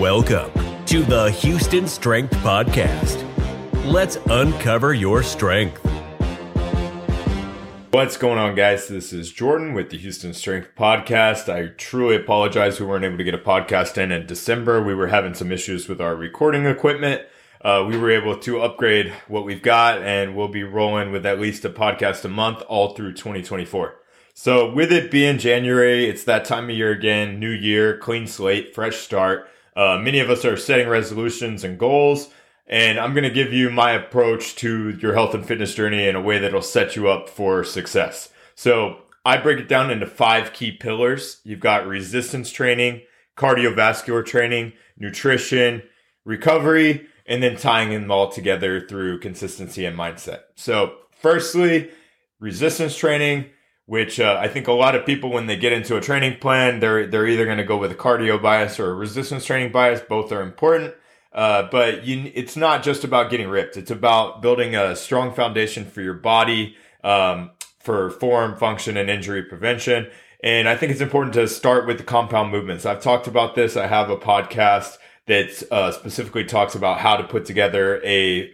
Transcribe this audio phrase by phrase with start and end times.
[0.00, 0.50] Welcome
[0.86, 3.22] to the Houston Strength Podcast.
[3.84, 5.76] Let's uncover your strength.
[7.90, 8.88] What's going on, guys?
[8.88, 11.52] This is Jordan with the Houston Strength Podcast.
[11.52, 14.82] I truly apologize we weren't able to get a podcast in in December.
[14.82, 17.20] We were having some issues with our recording equipment.
[17.60, 21.38] Uh, we were able to upgrade what we've got, and we'll be rolling with at
[21.38, 23.96] least a podcast a month all through 2024.
[24.32, 28.74] So, with it being January, it's that time of year again, new year, clean slate,
[28.74, 29.46] fresh start.
[29.76, 32.30] Uh, many of us are setting resolutions and goals,
[32.66, 36.16] and I'm going to give you my approach to your health and fitness journey in
[36.16, 38.30] a way that'll set you up for success.
[38.54, 41.40] So I break it down into five key pillars.
[41.44, 43.02] You've got resistance training,
[43.36, 45.82] cardiovascular training, nutrition,
[46.24, 50.40] recovery, and then tying them all together through consistency and mindset.
[50.56, 51.90] So, firstly,
[52.38, 53.46] resistance training
[53.90, 56.78] which uh, I think a lot of people, when they get into a training plan,
[56.78, 60.00] they're they're either going to go with a cardio bias or a resistance training bias.
[60.00, 60.94] Both are important,
[61.32, 63.76] uh, but you, it's not just about getting ripped.
[63.76, 69.42] It's about building a strong foundation for your body, um, for form, function, and injury
[69.42, 70.06] prevention.
[70.40, 72.86] And I think it's important to start with the compound movements.
[72.86, 73.76] I've talked about this.
[73.76, 78.52] I have a podcast that uh, specifically talks about how to put together a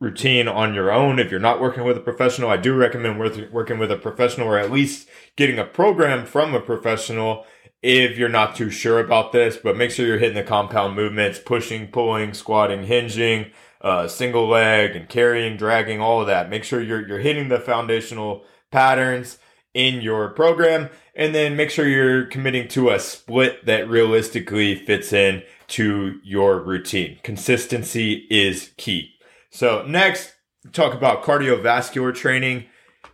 [0.00, 1.18] routine on your own.
[1.18, 4.58] If you're not working with a professional, I do recommend working with a professional or
[4.58, 7.46] at least getting a program from a professional
[7.82, 11.38] if you're not too sure about this, but make sure you're hitting the compound movements,
[11.38, 16.50] pushing, pulling, squatting, hinging, uh, single leg and carrying, dragging, all of that.
[16.50, 19.38] Make sure you're, you're hitting the foundational patterns
[19.74, 25.12] in your program and then make sure you're committing to a split that realistically fits
[25.12, 27.18] in to your routine.
[27.22, 29.17] Consistency is key.
[29.50, 30.32] So next,
[30.72, 32.66] talk about cardiovascular training.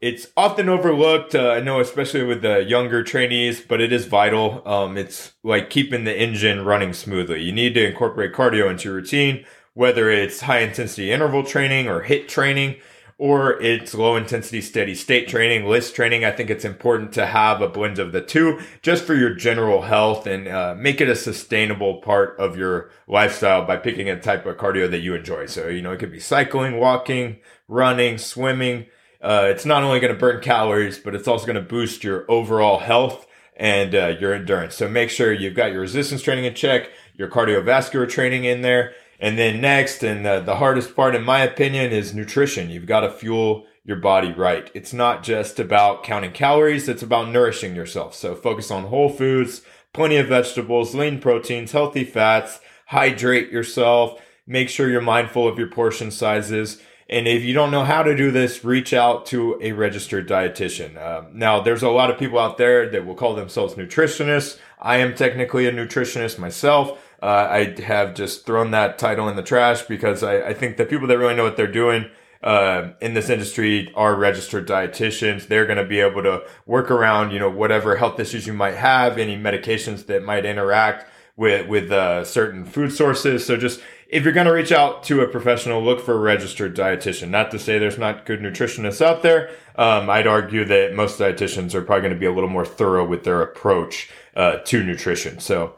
[0.00, 1.34] It's often overlooked.
[1.34, 4.62] Uh, I know, especially with the younger trainees, but it is vital.
[4.66, 7.42] Um, it's like keeping the engine running smoothly.
[7.42, 12.04] You need to incorporate cardio into your routine, whether it's high intensity interval training or
[12.04, 12.76] HIIT training
[13.18, 16.24] or it's low intensity steady state training, LISS training.
[16.24, 19.82] I think it's important to have a blend of the two just for your general
[19.82, 24.46] health and uh, make it a sustainable part of your lifestyle by picking a type
[24.46, 25.46] of cardio that you enjoy.
[25.46, 28.86] So, you know, it could be cycling, walking, running, swimming.
[29.20, 32.24] Uh, it's not only going to burn calories, but it's also going to boost your
[32.30, 33.26] overall health
[33.56, 34.76] and uh, your endurance.
[34.76, 38.94] So make sure you've got your resistance training in check, your cardiovascular training in there,
[39.18, 42.70] and then next, and the, the hardest part, in my opinion, is nutrition.
[42.70, 44.70] You've got to fuel your body right.
[44.74, 48.14] It's not just about counting calories, it's about nourishing yourself.
[48.14, 49.62] So focus on whole foods,
[49.92, 55.68] plenty of vegetables, lean proteins, healthy fats, hydrate yourself, make sure you're mindful of your
[55.68, 56.80] portion sizes.
[57.10, 61.02] And if you don't know how to do this, reach out to a registered dietitian.
[61.02, 64.58] Um, now, there's a lot of people out there that will call themselves nutritionists.
[64.78, 67.02] I am technically a nutritionist myself.
[67.20, 70.86] Uh, I have just thrown that title in the trash because I, I think the
[70.86, 72.10] people that really know what they're doing
[72.42, 75.48] uh, in this industry are registered dietitians.
[75.48, 78.76] They're going to be able to work around, you know, whatever health issues you might
[78.76, 81.06] have, any medications that might interact
[81.36, 83.44] with with uh, certain food sources.
[83.44, 86.74] So just if you're going to reach out to a professional, look for a registered
[86.74, 87.28] dietitian.
[87.30, 89.50] Not to say there's not good nutritionists out there.
[89.76, 93.06] Um, I'd argue that most dietitians are probably going to be a little more thorough
[93.06, 95.40] with their approach uh, to nutrition.
[95.40, 95.76] So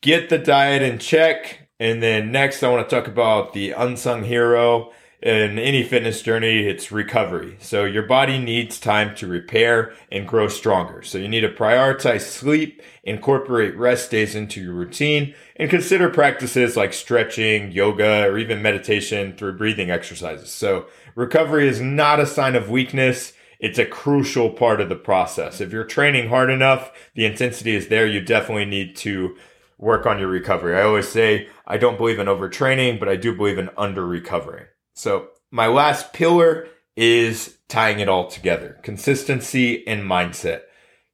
[0.00, 1.68] get the diet in check.
[1.80, 6.66] And then next, I want to talk about the unsung hero in any fitness journey.
[6.66, 7.56] It's recovery.
[7.60, 11.02] So your body needs time to repair and grow stronger.
[11.02, 16.76] So you need to prioritize sleep, incorporate rest days into your routine, and consider practices
[16.76, 20.50] like stretching, yoga, or even meditation through breathing exercises.
[20.50, 20.86] So
[21.16, 23.32] recovery is not a sign of weakness.
[23.58, 25.60] It's a crucial part of the process.
[25.60, 28.06] If you're training hard enough, the intensity is there.
[28.06, 29.36] You definitely need to
[29.78, 30.76] work on your recovery.
[30.76, 34.66] I always say I don't believe in overtraining, but I do believe in under recovering.
[34.94, 38.78] So my last pillar is tying it all together.
[38.82, 40.62] Consistency and mindset.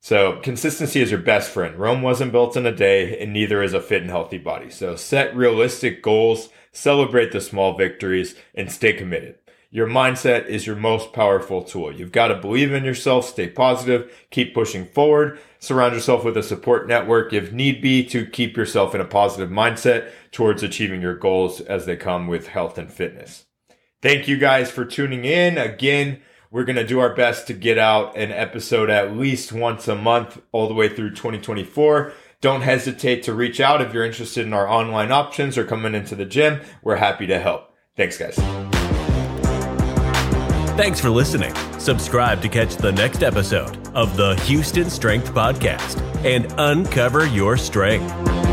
[0.00, 1.76] So consistency is your best friend.
[1.76, 4.70] Rome wasn't built in a day and neither is a fit and healthy body.
[4.70, 9.36] So set realistic goals, celebrate the small victories and stay committed.
[9.70, 11.90] Your mindset is your most powerful tool.
[11.90, 16.42] You've got to believe in yourself, stay positive, keep pushing forward, surround yourself with a
[16.42, 21.16] support network if need be to keep yourself in a positive mindset towards achieving your
[21.16, 23.46] goals as they come with health and fitness.
[24.02, 25.56] Thank you guys for tuning in.
[25.56, 26.20] Again,
[26.50, 29.94] we're going to do our best to get out an episode at least once a
[29.94, 32.12] month all the way through 2024.
[32.40, 36.14] Don't hesitate to reach out if you're interested in our online options or coming into
[36.14, 36.60] the gym.
[36.82, 37.72] We're happy to help.
[37.96, 38.36] Thanks, guys.
[40.76, 41.54] Thanks for listening.
[41.78, 48.43] Subscribe to catch the next episode of the Houston Strength Podcast and uncover your strength.